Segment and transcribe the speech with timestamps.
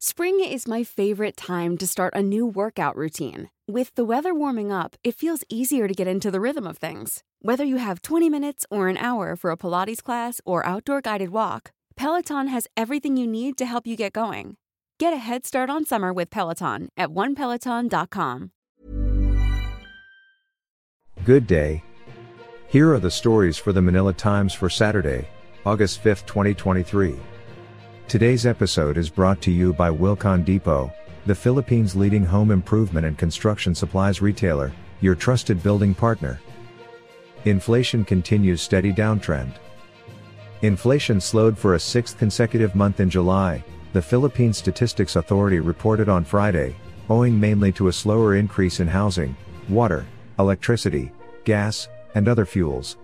[0.00, 3.50] Spring is my favorite time to start a new workout routine.
[3.66, 7.24] With the weather warming up, it feels easier to get into the rhythm of things.
[7.42, 11.30] Whether you have 20 minutes or an hour for a Pilates class or outdoor guided
[11.30, 14.56] walk, Peloton has everything you need to help you get going.
[15.00, 18.52] Get a head start on summer with Peloton at onepeloton.com.
[21.24, 21.82] Good day.
[22.68, 25.26] Here are the stories for the Manila Times for Saturday,
[25.66, 27.18] August 5, 2023.
[28.08, 30.90] Today's episode is brought to you by Wilcon Depot,
[31.26, 36.40] the Philippines' leading home improvement and construction supplies retailer, your trusted building partner.
[37.44, 39.52] Inflation continues steady downtrend.
[40.62, 46.24] Inflation slowed for a sixth consecutive month in July, the Philippine Statistics Authority reported on
[46.24, 46.74] Friday,
[47.10, 49.36] owing mainly to a slower increase in housing,
[49.68, 50.06] water,
[50.38, 51.12] electricity,
[51.44, 52.96] gas, and other fuels.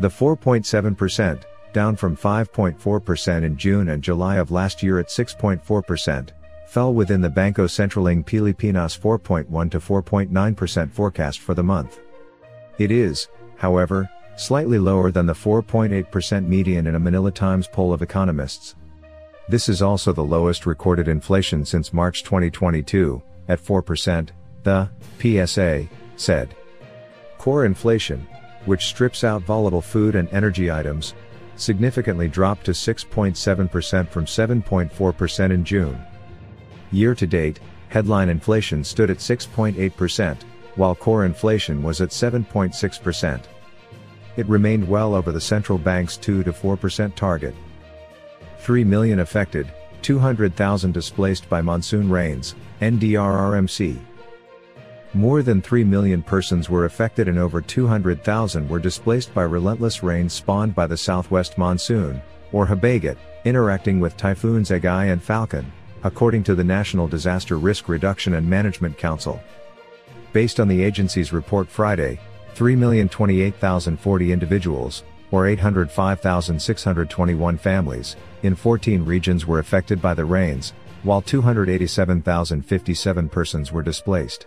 [0.00, 6.30] The 4.7%, down from 5.4% in June and July of last year at 6.4%,
[6.66, 12.00] fell within the Bangko Sentral ng Pilipinas 4.1 to 4.9% forecast for the month.
[12.78, 18.02] It is, however, slightly lower than the 4.8% median in a Manila Times poll of
[18.02, 18.74] economists.
[19.48, 24.30] This is also the lowest recorded inflation since March 2022, at 4%,
[24.62, 24.88] the
[25.20, 26.54] PSA said.
[27.38, 28.26] Core inflation,
[28.64, 31.14] which strips out volatile food and energy items,
[31.56, 36.00] significantly dropped to 6.7% from 7.4% in June.
[36.90, 40.42] Year to date, headline inflation stood at 6.8%,
[40.76, 43.42] while core inflation was at 7.6%.
[44.36, 47.54] It remained well over the central bank's 2 to 4% target.
[48.58, 53.98] 3 million affected, 200,000 displaced by monsoon rains, NDRRMC.
[55.14, 60.32] More than 3 million persons were affected and over 200,000 were displaced by relentless rains
[60.32, 65.70] spawned by the southwest monsoon, or Habagat, interacting with typhoons Egay and Falcon,
[66.02, 69.38] according to the National Disaster Risk Reduction and Management Council.
[70.32, 72.18] Based on the agency's report Friday,
[72.54, 83.28] 3,028,040 individuals, or 805,621 families, in 14 regions were affected by the rains, while 287,057
[83.28, 84.46] persons were displaced.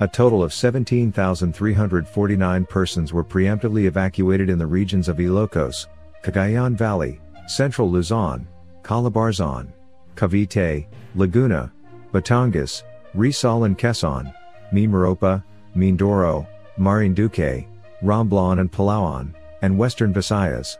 [0.00, 5.88] A total of 17,349 persons were preemptively evacuated in the regions of Ilocos,
[6.22, 8.46] Cagayan Valley, Central Luzon,
[8.82, 9.72] Calabarzon,
[10.14, 11.72] Cavite, Laguna,
[12.12, 14.32] Batangas, Rizal and Quezon,
[14.72, 15.42] Mimaropa,
[15.74, 16.46] Mindoro,
[16.78, 17.66] Marinduque,
[18.00, 20.76] Romblon and Palawan, and Western Visayas.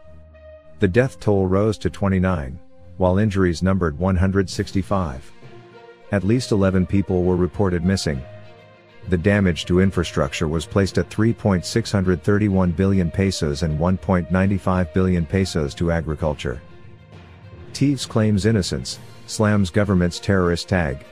[0.79, 2.57] The death toll rose to 29,
[2.99, 5.33] while injuries numbered 165.
[6.13, 8.23] At least 11 people were reported missing
[9.11, 15.91] the damage to infrastructure was placed at 3.631 billion pesos and 1.95 billion pesos to
[15.91, 16.61] agriculture.
[17.73, 21.05] Teves claims innocence, slams government's terrorist tag.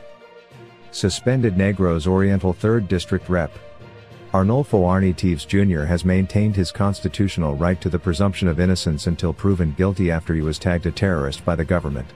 [0.90, 3.52] Suspended Negros Oriental 3rd District Rep.
[4.32, 5.84] Arnulfo Arnie Teves Jr.
[5.84, 10.40] has maintained his constitutional right to the presumption of innocence until proven guilty after he
[10.40, 12.08] was tagged a terrorist by the government.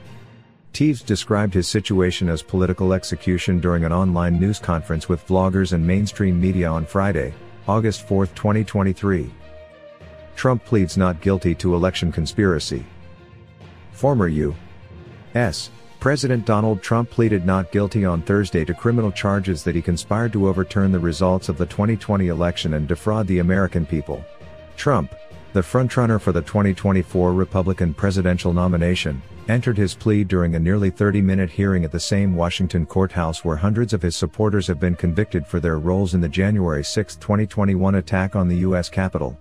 [0.73, 5.85] Teves described his situation as political execution during an online news conference with vloggers and
[5.85, 7.33] mainstream media on Friday,
[7.67, 9.29] August 4, 2023.
[10.37, 12.85] Trump pleads not guilty to election conspiracy.
[13.91, 15.69] Former U.S.
[15.99, 20.47] President Donald Trump pleaded not guilty on Thursday to criminal charges that he conspired to
[20.47, 24.23] overturn the results of the 2020 election and defraud the American people.
[24.77, 25.13] Trump,
[25.53, 31.49] the frontrunner for the 2024 Republican presidential nomination, entered his plea during a nearly 30-minute
[31.49, 35.59] hearing at the same Washington courthouse where hundreds of his supporters have been convicted for
[35.59, 38.87] their roles in the January 6, 2021 attack on the U.S.
[38.87, 39.37] Capitol.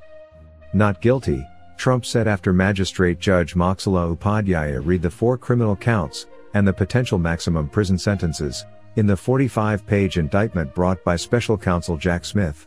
[0.74, 6.66] Not guilty, Trump said after Magistrate Judge Moxila Upadhyaya read the four criminal counts, and
[6.66, 8.66] the potential maximum prison sentences,
[8.96, 12.66] in the 45-page indictment brought by special counsel Jack Smith.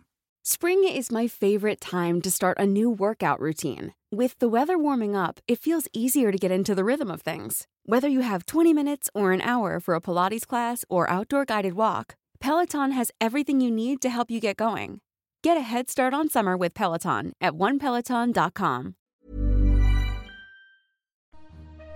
[0.43, 3.93] Spring is my favorite time to start a new workout routine.
[4.11, 7.67] With the weather warming up, it feels easier to get into the rhythm of things.
[7.85, 11.75] Whether you have 20 minutes or an hour for a Pilates class or outdoor guided
[11.75, 15.01] walk, Peloton has everything you need to help you get going.
[15.43, 18.95] Get a head start on summer with Peloton at onepeloton.com.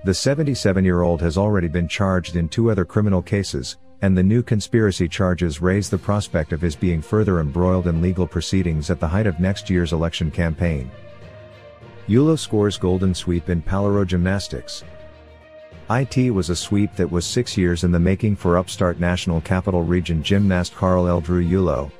[0.05, 4.21] The 77 year old has already been charged in two other criminal cases, and the
[4.21, 8.99] new conspiracy charges raise the prospect of his being further embroiled in legal proceedings at
[8.99, 10.91] the height of next year's election campaign.
[12.07, 14.83] Yulo scores golden sweep in Palaro Gymnastics.
[15.89, 19.81] IT was a sweep that was six years in the making for upstart National Capital
[19.81, 21.91] Region gymnast Carl Eldrew Yulo.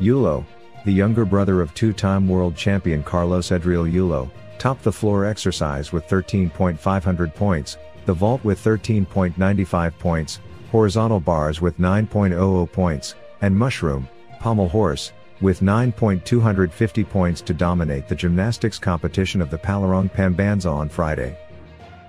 [0.00, 0.46] Yulo,
[0.86, 6.08] the younger brother of two-time world champion Carlos Edriel Yulo, topped the floor exercise with
[6.08, 7.76] 13.500 points,
[8.06, 14.08] the vault with 13.95 points, horizontal bars with 9.00 points, and mushroom,
[14.40, 20.88] pommel horse, with 9.250 points to dominate the gymnastics competition of the Palarong Pambansa on
[20.88, 21.36] Friday.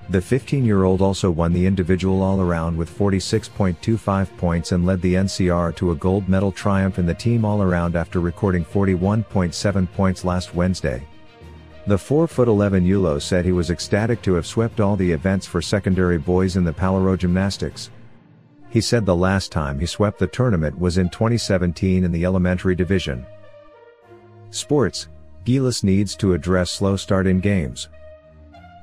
[0.10, 5.92] The 15-year-old also won the individual all-around with 46.25 points and led the NCR to
[5.92, 11.08] a gold medal triumph in the team all-around after recording 41.7 points last Wednesday.
[11.86, 16.18] The 4'11 Yulo said he was ecstatic to have swept all the events for secondary
[16.18, 17.92] boys in the Palaro Gymnastics.
[18.70, 22.76] He said the last time he swept the tournament was in 2017 in the elementary
[22.76, 23.26] division.
[24.52, 25.08] Sports,
[25.46, 27.90] Gilas needs to address slow start in games.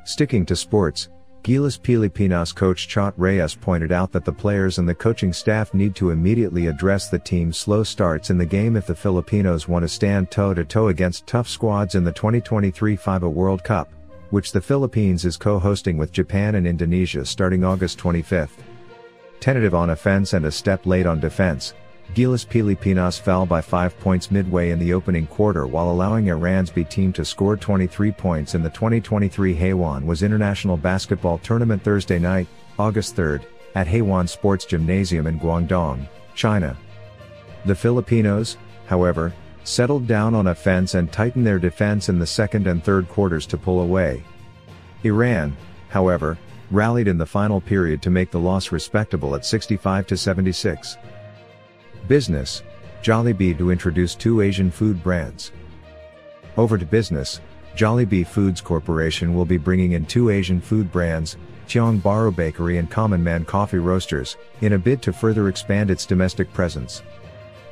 [0.04, 1.08] Sticking to sports,
[1.44, 5.94] Gilas Pilipinas coach Chot Reyes pointed out that the players and the coaching staff need
[5.94, 9.88] to immediately address the team's slow starts in the game if the Filipinos want to
[9.88, 13.92] stand toe-to-toe against tough squads in the 2023 FIBA World Cup,
[14.30, 18.50] which the Philippines is co-hosting with Japan and Indonesia starting August 25.
[19.40, 21.74] Tentative on offense and a step late on defense,
[22.14, 26.84] Gilas Pilipinas fell by 5 points midway in the opening quarter while allowing Iran's B
[26.84, 32.46] team to score 23 points in the 2023 Heyuan was International Basketball Tournament Thursday night,
[32.78, 33.40] August 3,
[33.74, 36.76] at Heyuan Sports Gymnasium in Guangdong, China.
[37.64, 38.56] The Filipinos,
[38.86, 39.34] however,
[39.64, 43.58] settled down on offense and tightened their defense in the second and third quarters to
[43.58, 44.22] pull away.
[45.02, 45.56] Iran,
[45.88, 46.38] however,
[46.70, 50.96] rallied in the final period to make the loss respectable at 65 to 76.
[52.08, 52.62] Business,
[53.02, 55.52] Jollibee to introduce two Asian food brands.
[56.56, 57.40] Over to business,
[57.76, 61.36] Jollibee Foods Corporation will be bringing in two Asian food brands,
[61.68, 66.06] Tiong Bahru Bakery and Common Man Coffee Roasters, in a bid to further expand its
[66.06, 67.02] domestic presence.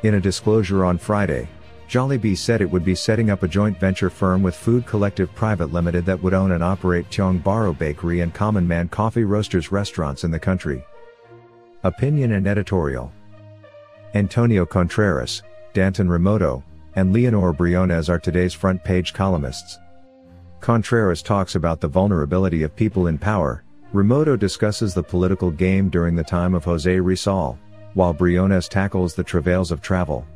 [0.03, 1.49] In a disclosure on Friday,
[1.95, 5.73] Jollibee said it would be setting up a joint venture firm with Food Collective Private
[5.73, 10.25] Limited that would own and operate Tiong Bahru Bakery and Common Man Coffee Roasters restaurants
[10.25, 10.85] in the country.
[11.85, 13.13] Opinion and editorial
[14.15, 16.65] Antonio Contreras, Danton Remoto,
[16.97, 19.79] and Leonor Briones are today's front page columnists.
[20.59, 23.63] Contreras talks about the vulnerability of people in power,
[23.93, 27.57] Remoto discusses the political game during the time of Jose Rizal,
[27.93, 30.27] while Briones tackles the travails of travel.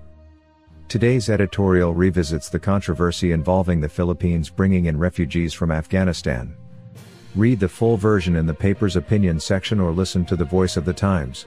[0.88, 6.56] Today's editorial revisits the controversy involving the Philippines bringing in refugees from Afghanistan.
[7.34, 10.86] Read the full version in the paper's opinion section or listen to the voice of
[10.86, 11.44] the Times.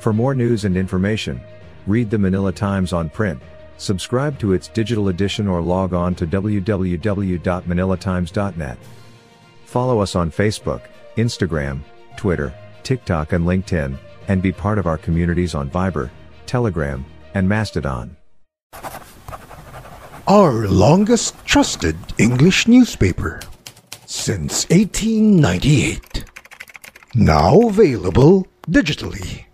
[0.00, 1.40] For more news and information,
[1.86, 3.40] read the Manila Times on print,
[3.76, 8.78] subscribe to its digital edition or log on to www.manilatimes.net.
[9.64, 10.80] Follow us on Facebook,
[11.16, 11.82] Instagram,
[12.16, 12.52] Twitter,
[12.82, 13.96] TikTok and LinkedIn,
[14.26, 16.10] and be part of our communities on Viber,
[16.46, 18.16] Telegram, and Mastodon.
[20.26, 23.40] Our longest trusted English newspaper
[24.06, 26.24] since 1898.
[27.14, 29.44] Now available digitally.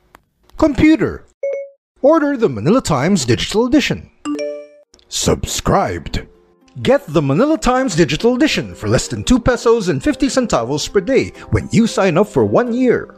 [0.59, 1.27] Computer.
[2.03, 4.13] Order the Manila Times Digital Edition.
[5.09, 6.29] Subscribed.
[6.83, 11.01] Get the Manila Times Digital Edition for less than 2 pesos and 50 centavos per
[11.01, 13.17] day when you sign up for one year.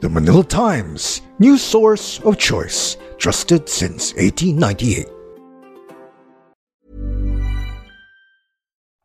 [0.00, 5.21] The Manila Times, news source of choice, trusted since 1898.